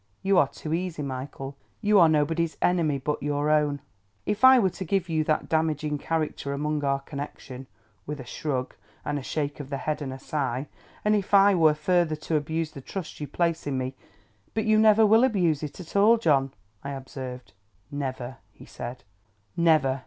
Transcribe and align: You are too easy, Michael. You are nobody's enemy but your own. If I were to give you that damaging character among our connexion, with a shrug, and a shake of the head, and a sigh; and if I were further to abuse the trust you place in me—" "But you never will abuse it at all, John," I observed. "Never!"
You 0.23 0.39
are 0.39 0.47
too 0.47 0.73
easy, 0.73 1.03
Michael. 1.03 1.55
You 1.79 1.99
are 1.99 2.09
nobody's 2.09 2.57
enemy 2.59 2.97
but 2.97 3.21
your 3.21 3.51
own. 3.51 3.81
If 4.25 4.43
I 4.43 4.57
were 4.57 4.71
to 4.71 4.83
give 4.83 5.09
you 5.09 5.23
that 5.25 5.47
damaging 5.47 5.99
character 5.99 6.53
among 6.53 6.83
our 6.83 7.01
connexion, 7.01 7.67
with 8.07 8.19
a 8.19 8.25
shrug, 8.25 8.73
and 9.05 9.19
a 9.19 9.21
shake 9.21 9.59
of 9.59 9.69
the 9.69 9.77
head, 9.77 10.01
and 10.01 10.11
a 10.11 10.17
sigh; 10.17 10.65
and 11.05 11.15
if 11.15 11.35
I 11.35 11.53
were 11.53 11.75
further 11.75 12.15
to 12.15 12.35
abuse 12.35 12.71
the 12.71 12.81
trust 12.81 13.19
you 13.19 13.27
place 13.27 13.67
in 13.67 13.77
me—" 13.77 13.93
"But 14.55 14.65
you 14.65 14.79
never 14.79 15.05
will 15.05 15.23
abuse 15.23 15.61
it 15.61 15.79
at 15.79 15.95
all, 15.95 16.17
John," 16.17 16.51
I 16.83 16.93
observed. 16.93 17.53
"Never!" 17.91 18.37